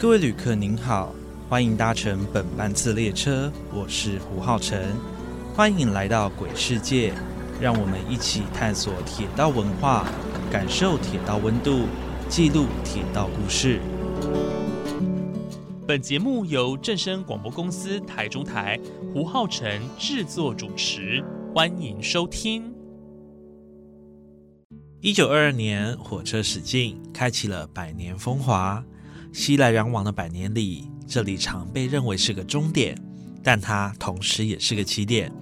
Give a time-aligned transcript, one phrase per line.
[0.00, 1.12] 各位旅客您好，
[1.48, 4.94] 欢迎搭乘本班次列车，我是胡浩辰，
[5.56, 7.12] 欢迎来到鬼世界，
[7.60, 10.06] 让我们一起探索铁道文化，
[10.52, 11.86] 感受铁道温度，
[12.28, 13.80] 记录铁道故事。
[15.84, 18.78] 本节目由正声广播公司台中台
[19.12, 22.72] 胡浩辰制作主持，欢迎收听。
[25.00, 28.84] 一九二二年，火车驶进，开启了百年风华。
[29.32, 32.96] 熙来攘往的百年里，这里常被认为是个终点，
[33.42, 35.32] 但它同时也是个起点。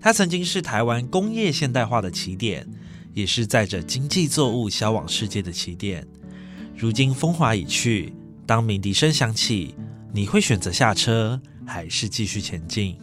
[0.00, 2.66] 它曾经是台湾工业现代化的起点，
[3.12, 6.06] 也是载着经济作物销往世界的起点。
[6.76, 8.12] 如今风华已去，
[8.46, 9.74] 当鸣笛声响起，
[10.12, 12.96] 你会选择下车，还是继续前进？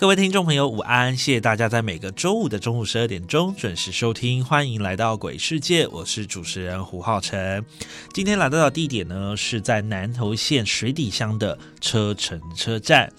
[0.00, 1.14] 各位听众朋友，午安！
[1.14, 7.62] 谢谢大家在每个周五的中午十二点钟准时收听，欢迎来到鬼世界，我是主持人胡浩辰。
[8.14, 13.12] 今天来到的地点呢，是在南投县水底乡的车城车站。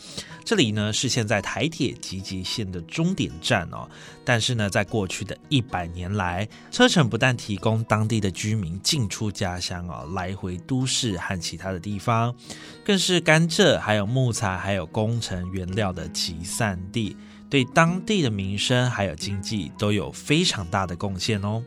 [0.43, 3.87] 这里呢是现在台铁集集线的终点站哦，
[4.25, 12.35] 但是呢，在过去的一百年来，车程不但提供当地的居民进出家乡哦，来回都市和其他的地方，
[12.83, 17.15] 更是甘蔗、还有木材、还有工程原料的集散地，
[17.49, 21.63] 对当地的民生还有经济都有非常大的贡献哦。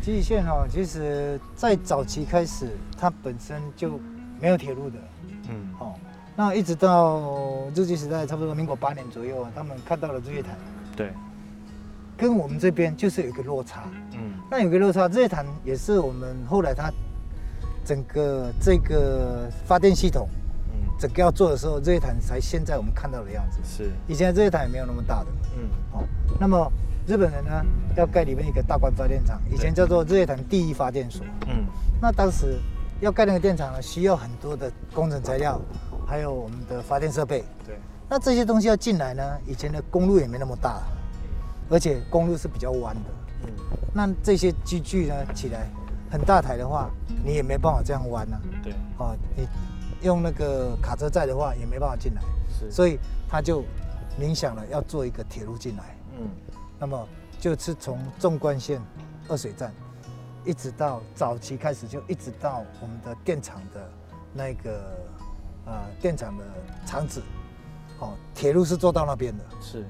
[0.00, 4.00] 集集线哦，其实在早期开始，它本身就
[4.40, 4.98] 没有铁路的，
[5.48, 5.94] 嗯，哦。
[6.36, 10.56] 那一直到日据时代，差不多民国八年左右，他们看到了日月潭，
[10.96, 11.12] 对，
[12.16, 13.84] 跟我们这边就是有一个落差，
[14.14, 16.92] 嗯，那有个落差，日月潭也是我们后来它
[17.84, 20.28] 整个这个发电系统，
[20.72, 26.02] 嗯，整个要做的时候，日月潭才现在我们看到的样子，是，以前日月潭也没有那么大的，嗯，好，
[26.40, 26.68] 那么
[27.06, 27.64] 日本人呢
[27.96, 31.64] 要盖里面一个大关发电厂，以前叫做日月潭第一发电所，嗯，
[32.02, 32.58] 那当时
[33.00, 35.60] 要盖那个电厂呢，需要很多的工程材料。
[36.06, 37.78] 还有我们的发电设备，对，
[38.08, 40.82] 那这些东西要进来呢，以前的公路也没那么大，
[41.70, 43.10] 而且公路是比较弯的，
[43.44, 43.50] 嗯，
[43.92, 45.66] 那这些机具呢起来
[46.10, 46.90] 很大台的话，
[47.24, 49.48] 你也没办法这样弯啊，对，哦，你
[50.02, 52.22] 用那个卡车载的话也没办法进来，
[52.58, 52.98] 是，所以
[53.28, 53.64] 他就
[54.20, 56.28] 冥想了要做一个铁路进来，嗯，
[56.78, 57.08] 那么
[57.40, 58.80] 就是从纵贯线
[59.28, 59.72] 二水站，
[60.44, 63.90] 一直到早期开始就一直到我们的电厂的
[64.32, 64.98] 那个。
[65.66, 66.44] 啊，电厂的
[66.84, 67.22] 厂址，
[67.98, 69.86] 哦，铁路是做到那边的，是，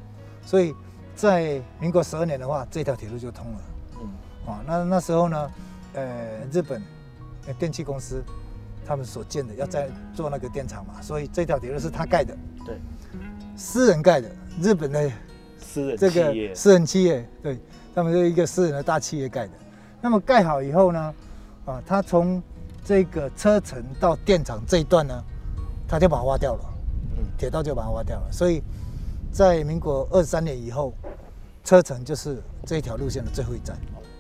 [0.47, 0.73] 所以
[1.17, 3.61] 在民国十二年的话，这条铁路就通了，
[4.01, 5.51] 嗯，啊，那那时候呢，
[5.95, 6.81] 呃，日本
[7.59, 8.23] 电气公司
[8.87, 12.79] 他们所建的要在做那个电厂嘛，所以这条铁路是他盖的，对，
[13.57, 14.31] 私人盖的，
[14.61, 15.11] 日本的
[15.59, 17.59] 私人这个私人企业，对，
[17.93, 19.53] 他们是一个私人的大企业盖的，
[20.01, 21.15] 那么盖好以后呢，
[21.65, 22.41] 啊，他从
[22.85, 25.25] 这个车程到电厂这一段呢。
[25.87, 26.65] 他就把它挖掉了，
[27.17, 28.63] 嗯，铁道就把它挖掉了，所以
[29.31, 30.93] 在民国二十三年以后，
[31.63, 33.77] 车城就是这一条路线的最后一站。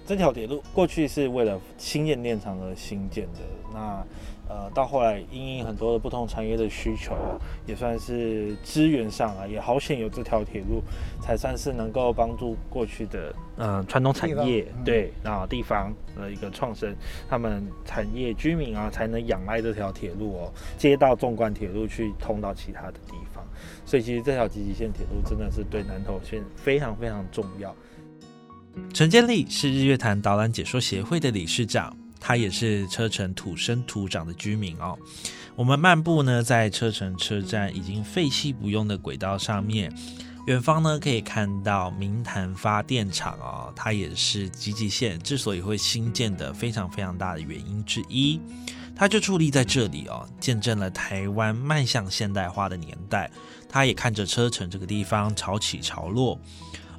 [0.06, 3.40] 这条铁路过去是为了新建电厂而兴建的，
[3.72, 4.04] 那。
[4.46, 7.16] 呃，到后来因应很多的不同产业的需求，
[7.64, 10.82] 也算是资源上啊，也好险有这条铁路，
[11.18, 16.94] 才算是能够帮助过去的呃传统产业对然后地方的一个创生，
[17.26, 23.42] 他们产业居民啊才能仰赖这条铁路哦，接到纵贯铁路去通到其他的地方，
[23.86, 27.74] 所以其实这条集集线铁路真的是对南投县非常非常重要。
[28.92, 31.96] 陈建立是日月潭导览解说协会的理事长。
[32.26, 34.98] 他也是车城土生土长的居民哦。
[35.54, 39.94] 我们漫步呢，在车城车站已经废弃不用的轨道上面，
[40.46, 48.40] 远方呢可以看到明潭发电厂哦，它也是集集线之所以会新建的非常非常大的原因之一。
[48.96, 53.30] 它就矗立在这里哦，见证了台湾迈向现代化的年代。
[53.68, 56.40] 它也看着车城这个地方潮起潮落。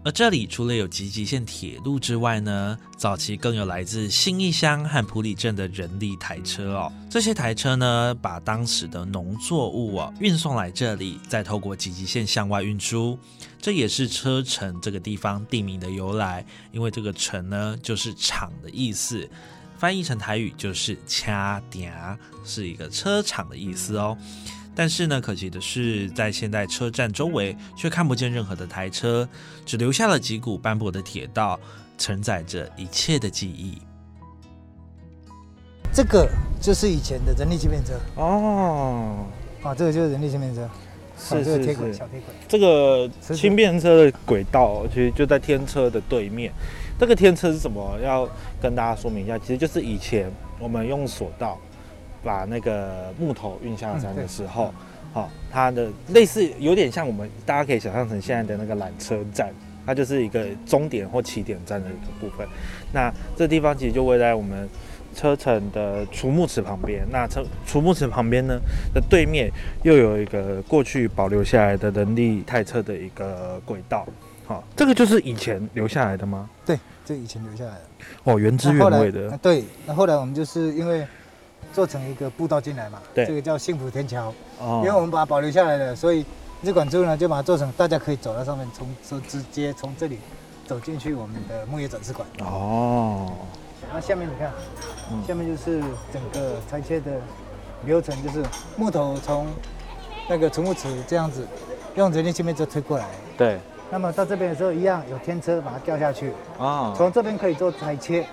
[0.05, 6.93] 而这里除了有集集线铁路之外呢，早期更有来自新义乡和埔里镇的人力台车哦。
[7.09, 13.17] 这些台车呢，把当时的农作物哦运送来这里，再透过集集线向外运输。
[13.59, 19.27] 这也是车城这个地方地名的由来，因为这个城呢就是厂的意思。
[19.75, 21.91] 翻译成台语就是“掐点”，
[22.45, 24.15] 是一个车厂的意思哦。
[24.75, 29.27] 但是呢，可惜的是，在现代车站周围却看不见任何的台车，
[29.65, 31.59] 只留下了几股斑驳的铁道，
[31.97, 33.77] 承载着一切的记忆。
[35.93, 36.29] 这个
[36.59, 39.25] 就是以前的人力轻便车哦，
[39.63, 40.71] 啊，这个就是人力轻便车，啊
[41.17, 46.51] 是是这个铁轨是小铁轨，这个轻便车的轨道其实就在天车的对面。
[46.99, 47.97] 这个天车是什么？
[48.03, 48.29] 要
[48.61, 50.29] 跟大家说明一下，其实就是以前
[50.59, 51.57] 我们用索道
[52.25, 54.73] 把那个木头运下山的时候，
[55.13, 59.53] 好、它的类似有点像我们大家可以想象成现在的那个缆车站，
[59.85, 62.45] 它就是一个终点或起点站的一个部分。
[62.91, 64.67] 那这地方其实就位在我们
[65.13, 67.05] 车城的储木池旁边。
[67.09, 68.59] 那车储木池旁边呢
[68.93, 69.49] 的对面
[69.83, 74.05] 又有一个过去保留下来的人力太车的一个轨道。
[74.47, 76.49] 好，这个就是以前留下来的吗？
[76.65, 77.81] 对，这以前留下来的。
[78.25, 79.39] 哦，原汁原味的啊。
[79.41, 81.07] 对，那后来我们就是因为
[81.73, 83.25] 做成一个步道进来嘛，对。
[83.25, 84.81] 这个叫幸福天桥，哦。
[84.83, 86.25] 因为我们把它保留下来了，所以
[86.61, 90.19] 日管之后呢就把它做成大家可以走到上面，从从直接从这里
[90.65, 92.27] 走进去我们的木业展示馆。
[92.39, 93.31] 哦，
[93.93, 94.51] 那下面你看，
[95.11, 95.23] 嗯。
[95.27, 95.81] 下面就是
[96.11, 97.19] 整个拆切的
[97.83, 98.43] 流程，就是
[98.77, 99.47] 木头从
[100.27, 101.47] 那个储物池这样子
[101.95, 103.05] 用人力轻便车推过来，
[103.37, 103.59] 对，
[103.91, 108.25] 那么到这边的时候一样有天车把它吊下去，啊，从这边可以做裁切，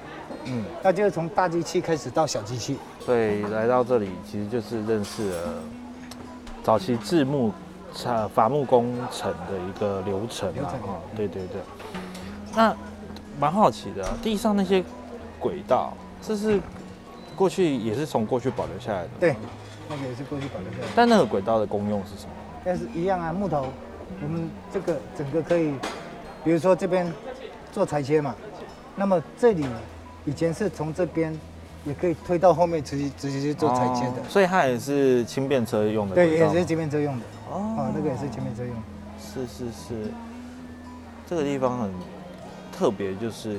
[0.44, 2.78] 嗯，那就是从大机器开始到小机器。
[3.04, 5.54] 所以来到这里其实就是认识了
[6.62, 7.52] 早期制木
[8.04, 11.60] 呃伐木工程的一个流程流程嘛哈，对对对。
[12.54, 12.74] 那
[13.40, 14.84] 蛮好奇的啊、地上那些
[15.40, 16.60] 轨道，这是
[17.34, 19.34] 过去也是从过去保留下来的，对，
[19.88, 22.30] 那个也是过去保留下来的，但那个轨道的功用是什么？
[22.64, 23.66] 但是一样啊，木头，
[24.22, 25.74] 我们这个整个可以，
[26.44, 27.12] 比如说这边
[27.72, 28.34] 做裁切嘛，
[28.94, 29.66] 那么这里
[30.24, 31.36] 以前是从这边
[31.84, 34.20] 也可以推到后面直接直接去做裁切的。
[34.20, 36.30] 哦，所以它也是轻便车用的对。
[36.30, 37.76] 也是轻便车用的，哦。
[37.78, 38.82] 哦，那个也是轻便车用的。
[39.18, 40.10] 是是是，
[41.28, 41.90] 这个地方很
[42.70, 43.54] 特别，就是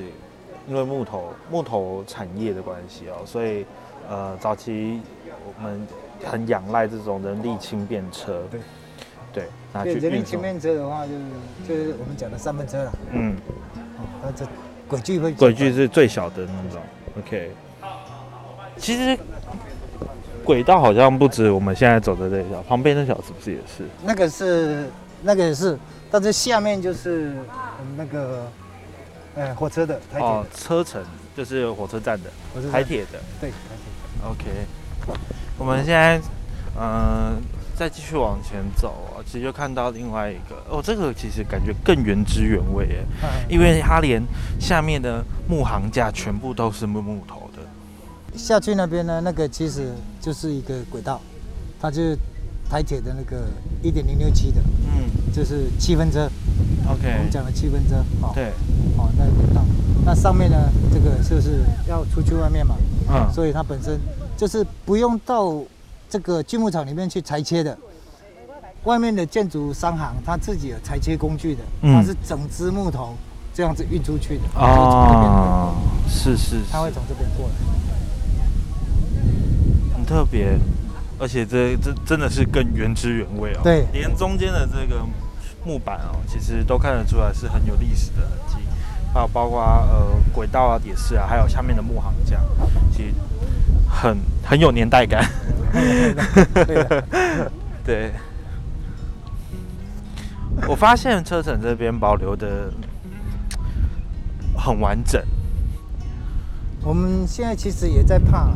[0.67, 3.65] 因为木头木头产业的关系哦，所以
[4.09, 5.01] 呃早期
[5.45, 5.87] 我们
[6.23, 8.59] 很仰赖这种人力轻便车，对。
[9.33, 11.19] 对，拿对，去运送，人力轻便车的话，就是
[11.67, 13.35] 就是我们讲的三分车了，嗯，
[13.97, 14.45] 哦，那这
[14.87, 16.79] 轨距会轨距是最小的那种
[17.17, 17.49] ，OK。
[18.77, 19.17] 其实
[20.43, 23.85] 轨道好像不止我们现在走的这条，旁边那条是不是也是？
[24.03, 24.89] 那个是
[25.21, 25.77] 那个也是，
[26.11, 27.33] 但是下面就是
[27.95, 28.51] 那个
[29.35, 31.01] 呃火车的台铁的，哦，车程
[31.35, 33.19] 就是火车站的，火车站台铁的。
[33.39, 34.29] 对台铁。
[34.29, 34.43] OK，
[35.57, 36.17] 我们现在
[36.77, 37.33] 嗯、呃
[37.75, 44.21] 再继续往前走啊，其实就看到另外一个哦，这个其实感觉更原汁原味耶，哎因为它连
[44.59, 47.42] 下面的木行架全部都是木木头的。
[48.35, 49.91] 下去那边呢，那个其实
[50.21, 51.19] 就是一个轨道，
[51.79, 52.17] 它就是
[52.69, 53.45] 台铁的那个
[53.81, 55.03] 一点零六七的，嗯。
[55.33, 56.29] 就是七分车，
[56.85, 58.51] 我，OK，我们讲的七分车，哦、对，
[58.95, 59.63] 哦、那个轨道。
[60.05, 62.75] 那上面呢，这个就是要出去外面嘛，
[63.09, 63.99] 嗯，所以它本身
[64.37, 65.59] 就是不用到
[66.07, 67.75] 这个锯木厂里面去裁切的。
[68.83, 71.95] 外面的建筑商行，它自己有裁切工具的，嗯。
[71.95, 73.15] 它是整只木头
[73.55, 75.73] 这样子运出去的，哦，
[76.07, 77.53] 是是是，它会从这边过来。
[80.13, 80.59] 很特别，
[81.17, 83.61] 而且这这真的是更原汁原味哦。
[83.63, 85.01] 对连中间的这个
[85.65, 88.57] 木板哦，其实都看得出来是很有历史的痕迹，
[89.11, 92.39] 还有包括呃轨道啊也是啊，还有下面的木行架，
[92.91, 93.13] 其实
[93.89, 94.15] 很
[94.45, 95.27] 很有年代感。
[96.53, 96.87] 对，
[97.83, 98.11] 对，
[100.67, 102.71] 我发现车城这边保留的
[104.55, 105.19] 很完整。
[106.83, 108.51] 我们现在其实也在怕，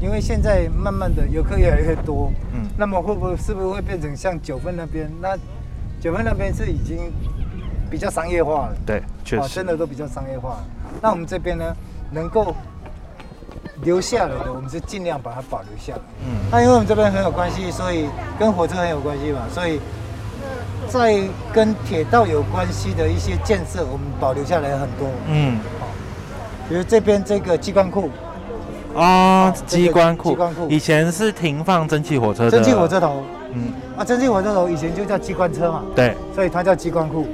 [0.00, 5.10] 因为现在慢慢的游客越来越多，嗯，那么会不会是不是会变成像九份那边？
[5.20, 5.36] 那
[6.00, 7.10] 九份那边是已经
[7.90, 10.64] 比较商业化了，对，确哦，实，真的都比较商业化了。
[11.00, 11.74] 那我们这边呢，
[12.10, 12.54] 能够
[13.82, 16.00] 留下来的，我们是尽量把它保留下来。
[16.26, 18.06] 嗯，那因为我们这边很有关系，所以
[18.38, 19.80] 跟火车很有关系嘛，所以
[20.88, 21.22] 在
[21.52, 25.08] 跟铁道有关系的一些建设，我们保留下来很多。
[25.28, 25.58] 嗯，
[26.68, 28.10] 比如这边这个机关库，
[28.94, 30.68] 啊，机关库，机关库。
[30.68, 33.22] 以前是停放蒸汽火车的，蒸汽火车头。
[33.52, 37.26] 嗯，啊，蒸汽火车头以前就叫机关车嘛，对，所以它叫机关库。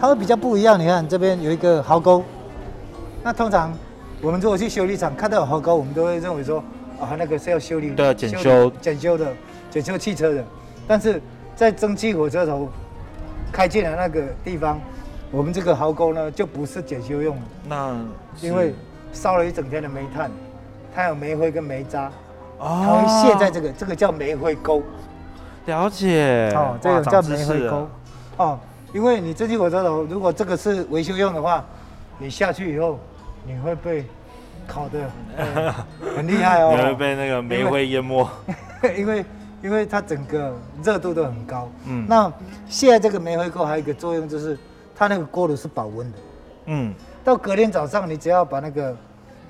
[0.00, 2.24] 它会比较不一样，你看这边有一个壕沟，
[3.22, 3.72] 那通常
[4.22, 6.58] 我们如果去修理厂看到有壕沟，我们都会认为说
[7.00, 8.70] 啊，那个是要修理，对啊检修。
[8.80, 9.32] 检修的，
[9.70, 10.44] 检修汽车的。
[10.88, 11.20] 但是
[11.54, 12.68] 在蒸汽火车头
[13.52, 14.80] 开进来那个地方，
[15.30, 17.96] 我们这个壕沟呢就不是检修用的，那
[18.40, 18.74] 因为
[19.12, 20.30] 烧了一整天的煤炭，
[20.94, 22.10] 它有煤灰跟煤渣，
[22.58, 24.82] 哦它会卸在这个，这个叫煤灰沟。
[25.66, 27.88] 了解哦，这个叫煤灰沟。
[28.36, 28.58] 哦，
[28.92, 31.64] 因为你蒸汽火车头，如果这个是维修用的话，
[32.18, 32.98] 你下去以后，
[33.46, 34.04] 你会被
[34.66, 34.98] 烤的、
[35.36, 35.74] 呃
[36.16, 36.74] 很厉害哦。
[36.76, 38.26] 你会被那个煤灰淹没。
[38.96, 39.24] 因为
[39.62, 41.68] 因为它整个热度都很高。
[41.86, 42.32] 嗯那
[42.66, 44.58] 现在这个煤灰锅还有一个作用就是，
[44.96, 46.18] 它那个锅炉是保温的。
[46.66, 48.96] 嗯，到隔天早上，你只要把那个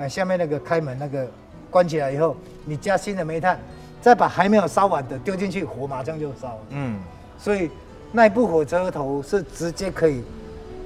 [0.01, 1.29] 呃下面那个开门那个
[1.71, 3.61] 关起来以后，你加新的煤炭，
[4.01, 6.59] 再把还没有烧完的丢进去，火马上就烧了。
[6.71, 6.99] 嗯，
[7.39, 7.71] 所以
[8.11, 10.25] 那一部火车头是直接可以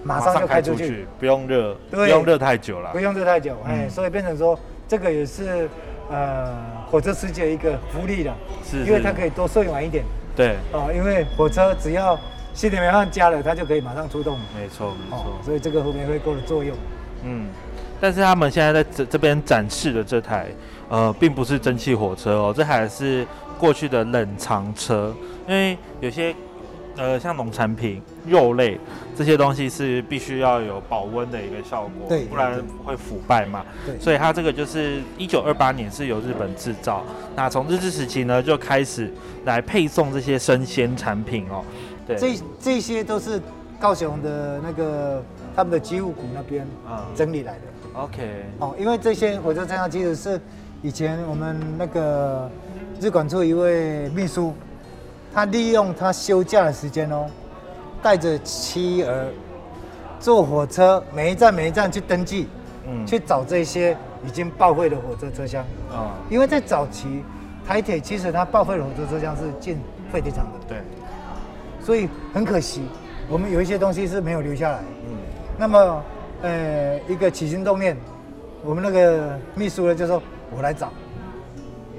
[0.02, 2.98] 马上就开出去，，不用热，不用热太久了不。
[2.98, 3.56] 用热太久。
[3.64, 5.68] 哎、嗯所以变成说这个也是
[6.10, 6.52] 呃
[6.90, 8.34] 火车司机的一个福利了，
[8.68, 10.04] 是因为它可以多睡晚一点
[10.34, 12.18] 对，哦，因为火车只要
[12.52, 14.36] 新的煤炭加了，它就可以马上出动。
[14.58, 15.44] 没错没哦错，。
[15.44, 16.76] 所以这个后面会够的作用，
[17.22, 17.46] 嗯，
[18.04, 20.48] 但是他们现在在这这边展示的这台，
[20.90, 23.26] 呃，并不是蒸汽火车哦，这台是
[23.58, 25.10] 过去的冷藏车，
[25.48, 26.36] 因为有些
[26.98, 28.78] 呃像农产品、肉类
[29.16, 33.64] 这些东西是必须要有保温的一个效果，对不然会腐败嘛。
[33.86, 37.02] 对所以它这个就是一九二八年是由日本制造，
[37.34, 39.10] 那从日治时期呢就开始
[39.46, 41.64] 来配送这些生鲜产品哦。
[42.06, 43.40] 对，这这些都是
[43.80, 45.24] 高雄的那个
[45.56, 47.60] 他们的机务股那边啊整理来的。
[47.94, 50.40] ，OK，哦，因为这些火车车厢其实是
[50.82, 52.50] 以前我们那个
[53.00, 54.52] 日管处一位秘书，
[55.32, 57.26] 他利用他休假的时间哦，
[58.02, 59.26] 带着妻儿
[60.20, 62.48] 坐火车，每一站每一站去登记，
[62.86, 63.96] 嗯，去找这些
[64.26, 65.64] 已经报废的火车车厢。
[65.90, 67.24] 啊，因为在早期
[67.66, 69.78] 台铁其实它报废的火车车厢是进
[70.12, 70.78] 废铁厂的，对，
[71.80, 72.82] 所以很可惜，
[73.28, 74.78] 我们有一些东西是没有留下来。
[75.08, 75.16] 嗯，
[75.58, 76.02] 那么，
[76.44, 77.96] 呃，一个起心动念，
[78.62, 80.22] 我们那个秘书呢就说
[80.54, 80.92] ：“我来找。”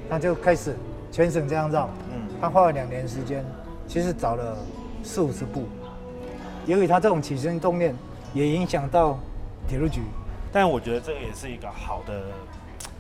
[0.08, 0.76] 他就开始
[1.12, 3.44] 全省这样绕，嗯他花了两年时间，
[3.88, 4.56] 其实找了
[5.02, 5.68] 四五十部。
[6.68, 7.96] 由于他这种起心动念，
[8.36, 9.18] 也影响到
[9.68, 10.02] 铁路局。
[10.52, 12.22] 但我觉得这个也是一个好的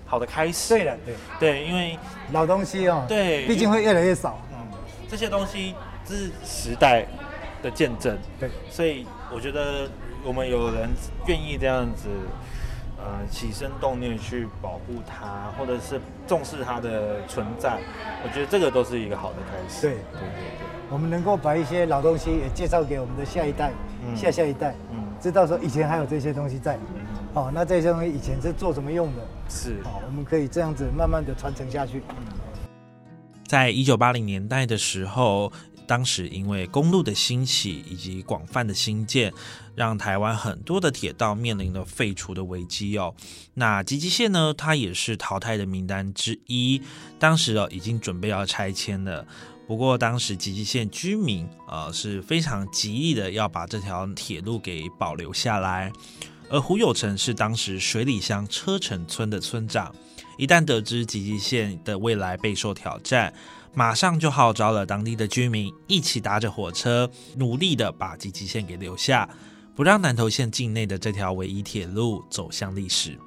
[0.04, 0.74] 好的开始。
[0.74, 1.96] 对了，对，对，因为
[2.32, 4.42] 老东西哦，对毕竟会越来越少。
[4.52, 4.58] 嗯，
[5.08, 5.76] 这些东西
[6.08, 7.06] 是时代
[7.62, 9.88] 的见证，对，所以我觉得
[10.26, 10.90] 我们有人
[11.28, 12.10] 愿意这样子，
[12.98, 17.78] 呃，起身动念去保护它，或者是重视它的存在，
[18.24, 19.84] 我觉得这个都是一个好的开始。
[19.84, 23.72] 对对对我们能够把一些老东西也介绍给我们的下一代、
[24.04, 26.78] 嗯下下一代，嗯知道说以前还有这些东西在。
[27.36, 29.22] 哦，那这些东西以前是做什么用的？
[29.50, 32.02] 是，哦，我们可以这样子慢慢的传承下去。
[33.46, 35.52] 在一九八零年代的时候，
[35.88, 39.34] 当时因为公路的兴起以及广泛的兴建，
[39.76, 43.14] 让台湾很多的铁道面临了废除的危机哦。
[43.54, 46.82] 那吉吉线呢，它也是淘汰的名单之一。
[47.20, 49.26] 当时哦，已经准备要拆迁了。
[49.68, 55.92] 不过当时吉吉县居民呃是非常极力的要把这条铁路给保留下来，
[56.50, 59.94] 而胡有成是当时水里乡车城村的村长。
[60.38, 63.34] 一旦得知吉吉县的未来备受挑战，
[63.78, 69.30] 马上就号召了当地的居民一起搭着火车，努力的把吉吉线给留下，
[69.76, 73.18] 不让南投县境内的这条唯一铁路走向历史。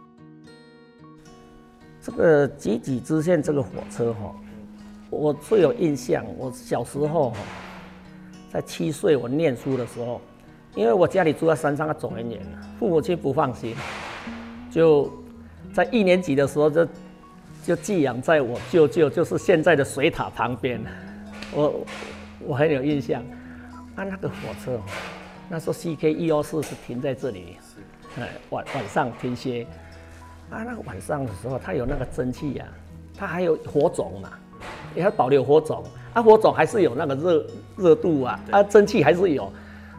[2.00, 4.34] 这个吉吉支线这个火车哈，
[5.10, 6.24] 我最有印象。
[6.38, 7.36] 我小时候哈，
[8.50, 10.18] 在七岁我念书的时候，
[10.74, 12.40] 因为我家里住在山上，要走很远，
[12.78, 13.76] 父母亲不放心，
[14.70, 15.12] 就
[15.74, 16.88] 在一年级的时候就
[17.68, 20.80] 就寄养在我舅舅，就是现在的水塔旁边。
[21.52, 21.84] 我
[22.40, 23.20] 我很有印象，
[23.94, 24.34] 啊，那个火
[24.64, 24.80] 车哦，
[25.50, 27.58] 那时候 CK 一幺四是停在这里，
[28.18, 29.66] 哎，晚晚上停歇。
[30.48, 32.64] 啊，那个晚上的时候，它有那个蒸汽呀、
[33.14, 34.30] 它还有火种嘛，
[34.94, 35.84] 也要保留火种。
[36.14, 37.46] 啊，火种还是有那个热
[37.76, 39.52] 热度啊，啊，蒸汽还是有。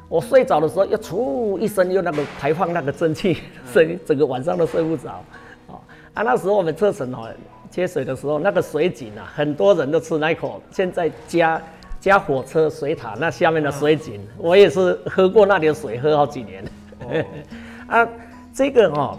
[0.08, 3.38] 我睡着的时候，又噗一声，又那个排放那个蒸汽
[3.72, 5.24] 声音，整个晚上都睡不着。
[5.68, 5.80] 哦，
[6.16, 7.32] 啊，那时候我们车程哦
[7.70, 10.62] 接水的时候，那个水井啊，很多人都吃那一口。
[10.72, 11.62] 现在加
[12.00, 16.64] 加火车水塔那下面的水井，我也是喝过那里的水，喝好几年。
[17.88, 18.08] 啊，
[18.54, 19.18] 这个哦。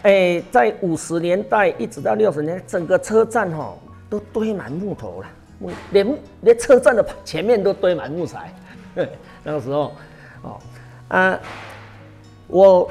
[0.00, 8.50] 哎，在五十年代一直到六十年代，整个车站哈、哦、都堆满木头了，木连连车站的前面都堆满木材。
[9.44, 9.92] 那个时候，
[10.40, 10.58] 哦
[11.08, 11.38] 啊，
[12.46, 12.90] 我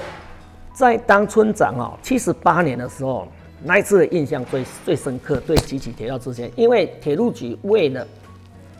[0.71, 3.27] 在当村长哦，七十八年的时候，
[3.65, 8.05] 那一次的印象最最深刻，对集体铁道支线，因为铁路局为了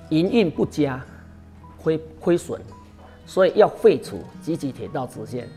[0.10, 1.02] 营运不佳，
[1.82, 2.60] 亏亏损，
[3.25, 5.48] 所以要废除集体铁道支线。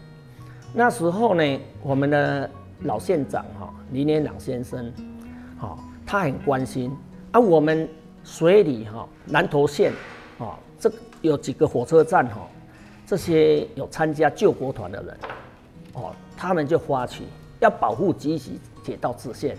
[0.73, 2.49] 那时候呢，我们的
[2.83, 4.93] 老县长哈林连长先生，
[5.59, 6.95] 哈，他很关心
[7.33, 7.41] 啊。
[7.41, 7.89] 我们
[8.23, 9.93] 水里哈南投县
[10.39, 10.89] 啊，这
[11.23, 12.47] 有几个火车站哈，
[13.05, 15.17] 这些有参加救国团的人，
[15.95, 17.25] 哦，他们就发起
[17.59, 19.57] 要保护集集铁道支线，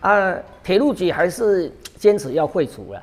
[0.00, 3.02] 啊，铁路局还是坚持要废除了，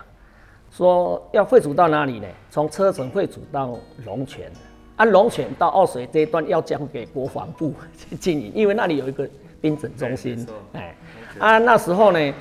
[0.71, 2.27] 说要废除到哪里呢？
[2.49, 4.51] 从车城废除到龙泉。
[4.95, 9.29] 啊龙泉到澳水这一段要交给国防部 去经营，因为那里有一个
[9.61, 10.43] 兵诊中心。
[10.73, 10.95] 哎，
[11.37, 12.33] 啊，那时候呢，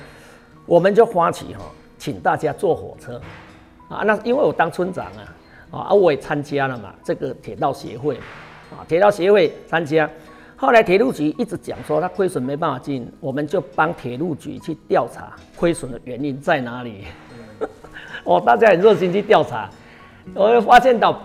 [0.65, 1.61] 我们就发起哈，
[1.99, 3.21] 请大家坐火车。
[3.89, 8.17] 啊，那因为我当村长啊，啊，我也参加了嘛，这个铁道协会，
[8.71, 10.09] 啊，铁道协会参加。
[10.57, 17.05] 后来铁路局一直讲说他亏损没办法进，我们就帮铁路局去调查亏损的原因在哪里。
[18.25, 19.69] 哦，大家很热心去调查，
[20.33, 21.21] 我又发现到。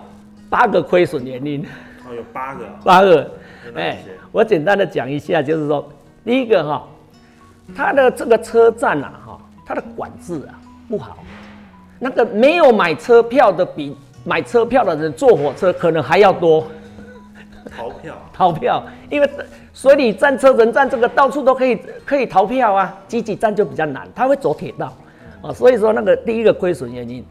[0.49, 1.65] 八个亏损原因。
[2.07, 3.31] 哦，有八个，八个，
[3.73, 3.97] 哎，
[4.31, 5.89] 我简单的讲一下，就是说，
[6.23, 6.87] 第一个哈，
[7.75, 10.53] 它的这个车站呐，哈，它的管制啊
[10.87, 11.17] 不好，
[11.97, 16.67] 那个没有买车票的比买车票的人坐火车可能还要多，
[17.75, 19.29] 逃票，逃票，因为
[19.73, 21.75] 水里站、车人站这个到处都可以
[22.05, 24.93] 可以逃票啊，集体站就比较难，他会走铁道，
[25.41, 27.25] 啊，所以说那个第一个亏损原因，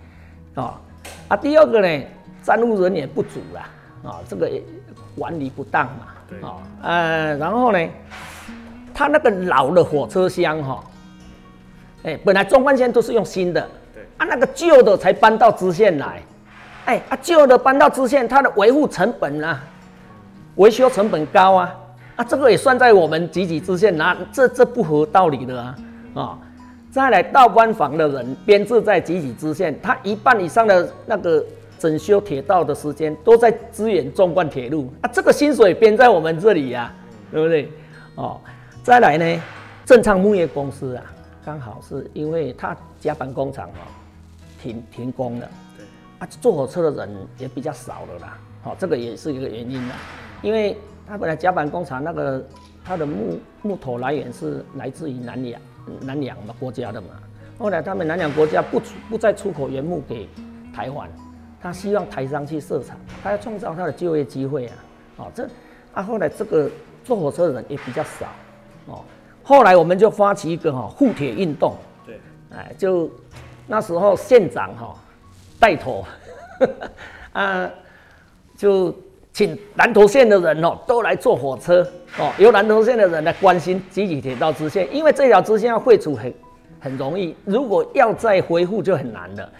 [0.54, 0.80] 啊，
[1.28, 2.04] 啊，第二个呢？
[2.44, 3.68] 站务人员不足啦，
[4.02, 4.50] 啊，这个
[5.16, 7.88] 管理不当嘛，啊，呃，然后呢，
[8.92, 10.82] 他那个老的火车厢哈，
[12.02, 13.60] 哎，本来中关线都是用新的，
[13.94, 16.20] 对，啊，那个旧的才搬到支线来，
[16.86, 19.60] 哎，啊，旧的搬到支线，它的维护成本啊，
[20.56, 21.74] 维修成本高啊，
[22.16, 25.76] 啊，这个也算在我们集集支线那，这这不合道理的啊，
[26.14, 26.38] 啊，
[26.90, 31.44] 再来倒班房的人编制在集集支线，他一半以上的那个。
[31.78, 36.94] 整修铁道的时间都在支援纵贯铁路啊，这个薪水编在我们这里呀，
[37.32, 37.68] 对不对？
[38.14, 38.40] 哦，
[38.84, 39.42] 再来呢，
[39.84, 41.02] 正昌木业公司啊，
[41.44, 43.82] 刚好是因为他加班工厂哦
[44.62, 45.84] 停停工了，对
[46.20, 49.94] 啊，坐火车的人也比较少了啦，好，这个也是一个原因啦，
[50.42, 50.76] 因为
[51.06, 52.44] 他本来甲板工厂那个
[52.84, 55.60] 它的木木头来源是来自于南洋
[56.00, 57.08] 南洋嘛国家的嘛，
[57.58, 60.28] 后来他们南洋国家不出不再出口原木给
[60.74, 61.08] 台湾。
[61.60, 64.74] 他希望台商去设厂，他要创造他的就业机会啊！
[65.18, 65.48] 哦，这
[65.94, 66.68] 啊，后来这个
[67.04, 68.26] 坐火车的人也比较少
[68.86, 69.04] 哦。
[69.44, 73.08] 后来我们就发起一个哈护铁运动，对，哎，就
[73.68, 74.92] 那时候县长哈
[75.60, 76.04] 带头
[77.32, 77.70] 啊，
[78.56, 78.92] 就
[79.32, 81.82] 请南投县的人哦都来坐火车
[82.18, 86.32] 哦，由南投县的人来关心集体铁道支线，因为这条支线要废除很
[86.78, 89.52] 很容易，如果要再恢复就很难了。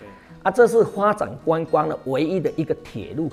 [0.42, 3.30] 啊，这是发展观光的唯一的一个铁路，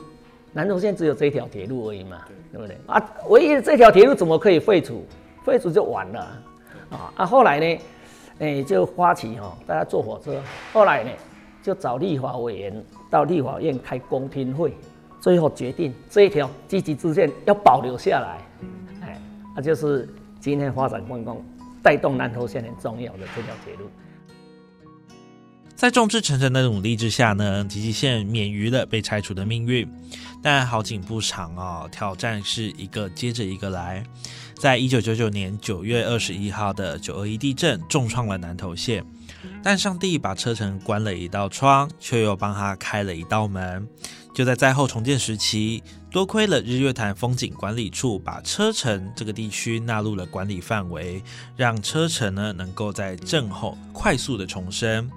[0.53, 2.17] 南投县只有这一条铁路而已嘛，
[2.51, 2.77] 对不对？
[2.85, 5.03] 啊，唯一的这条铁路怎么可以废除？
[5.43, 6.19] 废除就完了
[6.91, 7.11] 啊！
[7.15, 7.79] 啊，后来呢，
[8.39, 10.39] 哎，就发起哦，大家坐火车，
[10.71, 11.09] 后来呢，
[11.63, 14.77] 就找立法委员到立法院开公听会，
[15.21, 18.41] 最后决定这一条积极支线要保留下来，
[19.01, 19.21] 哎，
[19.55, 20.07] 那就是
[20.39, 21.37] 今天发展观光
[21.83, 23.89] 带动南投县很重要的这条铁路。
[25.75, 29.87] 在众志成城的努力之下呢，吉吉县免于了被拆除的命运。
[30.41, 34.03] 但好景不长哦，挑战是一个接着一个来。
[34.55, 39.05] 在一九九九年九月二十一号的九二一地震重创了南投县，
[39.63, 43.87] 但上帝把车城关了一道窗，却又帮他开了一道门。
[44.33, 51.21] 就在灾后重建时期，多亏了日月潭风景管理处把车城这个地区纳入了管理范围，
[51.57, 55.09] 让车城呢能够在震后快速的重生。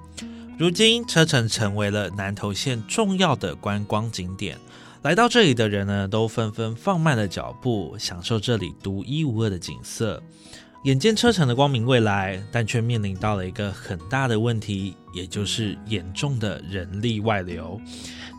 [0.59, 4.59] 如今，车城成为了南投县重要的观光景点。
[5.03, 10.23] 来到这里的人呢，都纷纷放慢了脚步，享受这里独一无二的景色。
[10.85, 17.81] 眼见车城的光明未来，但却面临到了一个很大的问题，也就是严重的人力外流。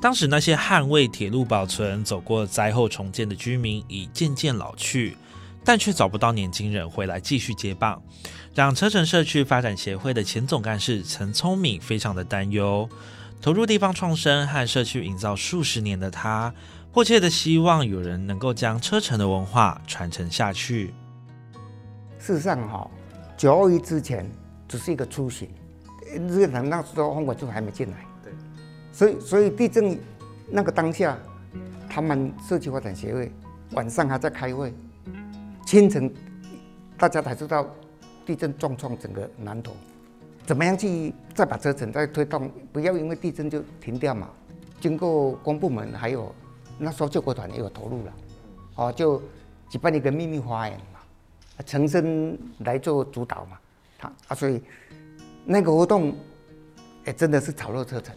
[0.01, 5.15] 当时那些捍卫铁路保存、走过灾后重建的居民已渐渐老去，
[5.63, 8.01] 但却找不到年轻人回来继续接棒。
[8.53, 12.89] 让车城社区发展协会的前总干事陈聪明非常的担忧。
[13.41, 16.53] 投入地方创生和社区营造数十年的他，
[16.91, 20.93] 迫切的希望有人能够将车城的文化传承下去。
[22.24, 22.90] 事实上，哈，
[23.36, 24.26] 九二一之前
[24.66, 25.50] 只是一个雏形，
[26.30, 27.98] 日月潭那时候风管处还没进来。
[28.24, 28.32] 对。
[28.94, 30.00] 所以，所以地震
[30.48, 31.18] 那个当下，
[31.90, 33.30] 他们社区发展协会
[33.72, 34.74] 晚上还在开会，
[35.66, 36.10] 清晨
[36.98, 37.68] 大家才知道。
[38.26, 39.74] 地震重创整个南投，
[40.46, 42.50] 怎么样去再把车程再推动？
[42.72, 44.30] 不要因为地震就停掉嘛。
[44.80, 46.34] 经过公部门还有
[46.78, 48.14] 那时候救国团也有投入了，
[48.76, 49.22] 哦，就
[49.68, 50.92] 举办一个秘密花园嘛。
[51.66, 53.58] 陈生来做主导嘛，
[53.98, 54.62] 他啊，所以
[55.46, 56.16] 那个活动，
[57.06, 58.16] 哎，真的是炒热车城。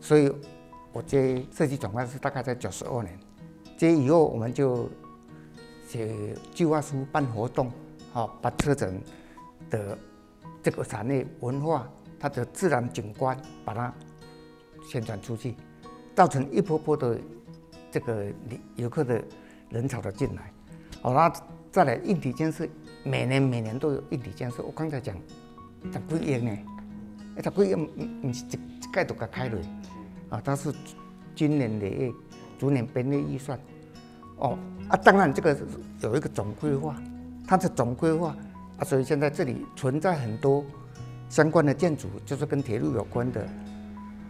[0.00, 0.32] 所以，
[0.92, 3.18] 我接设计总干事大概在九十二年，
[3.76, 4.88] 接以后我们就
[5.86, 7.70] 写计划书、办活动，
[8.12, 9.00] 好把车城
[9.68, 9.98] 的
[10.62, 11.86] 这个产业文化、
[12.18, 13.92] 它的自然景观，把它
[14.88, 15.54] 宣传出去，
[16.14, 17.18] 造成一波波的
[17.90, 18.26] 这个
[18.76, 19.22] 游客的
[19.68, 20.52] 人潮的进来。
[21.02, 21.30] 好，那
[21.78, 22.66] 再来硬体建设，
[23.04, 24.64] 每年每年都有硬体建设。
[24.64, 25.14] 我刚才讲
[25.92, 26.58] 十几亿呢，
[27.36, 27.88] 十几亿唔
[28.24, 29.60] 唔是一一盖都甲开落，
[30.28, 30.74] 啊，它是
[31.36, 32.12] 今年的
[32.58, 33.56] 逐年编列预算。
[34.38, 35.56] 哦，啊，当然这个
[36.00, 37.00] 有一个总规划，
[37.46, 38.36] 它的总规划
[38.78, 40.64] 啊，所以现在这里存在很多
[41.28, 43.48] 相关的建筑，就是跟铁路有关的，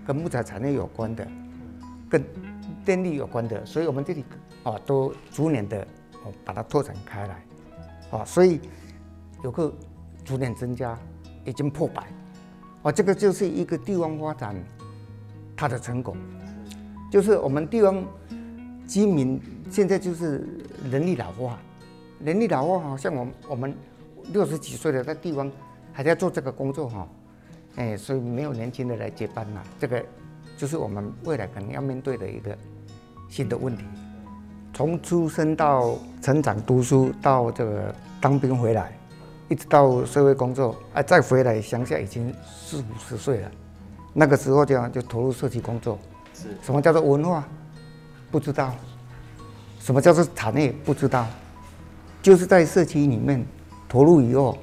[0.07, 1.27] 跟木材产业有关的，
[2.11, 2.23] 跟
[2.85, 4.23] 电力有关的，所以我们这里
[4.65, 5.89] 啊都逐年的。
[6.45, 7.45] 把它拓展开来，
[8.11, 8.61] 哦，所以
[9.43, 9.73] 游客
[10.25, 10.99] 逐年增加，
[11.45, 12.07] 已经破百，
[12.83, 14.55] 哦，这个就是一个地方发展
[15.57, 16.17] 它的成果，
[17.11, 18.05] 就是我们地方
[18.87, 20.47] 居民现在就是
[20.91, 21.59] 人力老化，
[22.21, 23.75] 人力老化好像我我们
[24.33, 25.51] 六十几岁了，在地方
[25.93, 27.09] 还在做这个工作哈，
[27.77, 30.05] 哎，所以没有年轻的来接班了，这个
[30.57, 32.57] 就是我们未来可能要面对的一个
[33.29, 33.85] 新的问题。
[34.79, 38.97] 从出生到成长、读书，到这个当兵回来，
[39.49, 43.51] 一直到社会工作，啊，再回来乡下已经四五十岁了。
[44.13, 45.99] 那个时候这样就投入社区工作。
[46.33, 46.45] 是。
[46.63, 47.43] 什么叫做文化？
[48.31, 48.73] 不知道。
[49.81, 50.73] 什么叫做产业？
[50.85, 51.27] 不知道。
[52.23, 53.45] 就是在社区里面
[53.89, 54.57] 投入以后，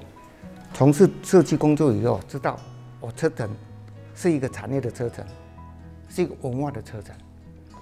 [0.74, 2.58] 从事社区工作以后，知道
[3.02, 3.50] 我车城
[4.16, 5.26] 是一个产业的车城，
[6.08, 7.14] 是一个文化的车城。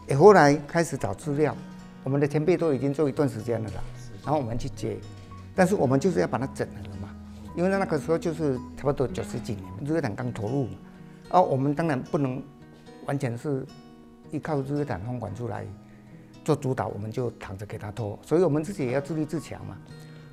[0.07, 1.55] 也后来开始找资料。
[2.03, 3.83] 我们的前辈都已经做一段时间了啦，
[4.23, 4.97] 然后我们去接，
[5.55, 7.09] 但是我们就是要把它整合嘛，
[7.55, 10.77] 因为那个时候就是差不多九十几年，日月潭刚投入嘛，
[11.29, 12.43] 啊，我们当然不能
[13.05, 13.65] 完全是
[14.31, 15.65] 依靠日月潭风管出来
[16.43, 19.77] 做主导，我们就躺着给他拖，所以我们自己也要自立自强嘛。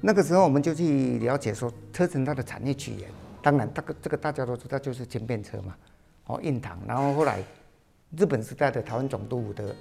[0.01, 3.09] 那个时候我们就去了解说车城它的产业起源，
[3.41, 5.77] 当然这个这个大家都知道就是轻便车嘛，
[6.27, 7.45] 哦，印堂，然后后来
[8.17, 9.73] 日本时代的台湾总督府的。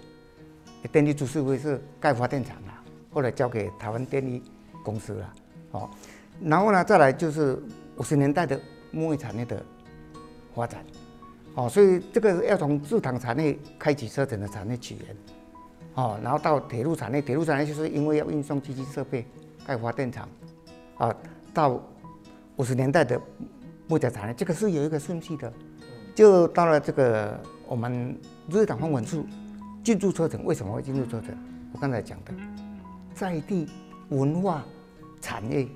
[0.88, 2.80] 电力株式会是盖发电厂啊，
[3.12, 4.42] 后来交给台湾电力
[4.84, 5.34] 公司了，
[5.72, 5.90] 哦，
[6.42, 7.62] 然后呢，再来就是
[7.98, 8.60] 五十年代的
[8.92, 9.62] 木业产业的
[10.56, 10.84] 发展，
[11.56, 15.16] 哦，所以这个要从制糖产业开启车整的产业起源，
[15.96, 19.26] 哦，然后到铁路产业，铁路产业就是因为要运送机器设备
[19.68, 20.30] 盖发电厂，
[20.98, 21.14] 啊，
[21.54, 21.78] 到
[22.56, 23.22] 五十年代的
[23.88, 25.52] 木材产业，这个是有一个顺序的，
[26.16, 27.38] 就到了这个
[27.68, 28.18] 我们
[28.50, 29.26] 日港风管处。
[29.84, 31.36] 进驻车城为什么会进驻车城？
[31.74, 32.34] 我刚才讲的，
[33.14, 33.68] 在地
[34.10, 34.64] 文化
[35.22, 35.68] 产业，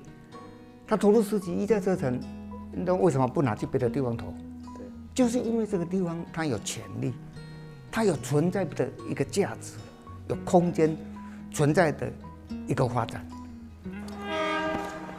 [0.86, 2.20] 他投入十几亿在车城，
[2.72, 4.32] 那为什么不拿去别的地方投？
[4.76, 7.12] 对，就是因为这个地方它有潜力，
[7.90, 9.74] 它有存在的一个价值，
[10.28, 10.96] 有空间
[11.52, 12.12] 存在的
[12.66, 13.26] 一个发展。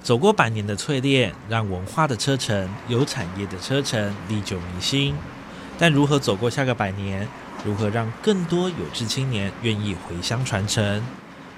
[0.02, 5.16] 走过百年的淬炼，让文化的车城、有产业的车城历久弥新。
[5.80, 7.28] 但如何走过下个百年？
[7.66, 11.02] 如何让更多有志青年愿意回乡传承？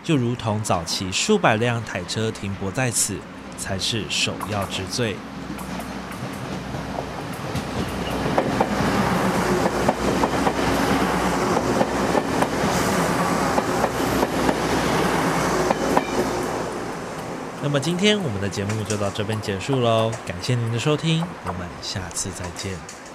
[0.04, 3.17] 就如同早期数百辆台车停泊在此，
[3.58, 5.17] 才是首要之最。
[17.62, 23.07] 那么今天我们的节目就到这边结束喽，感谢您的收听，我们下次再见。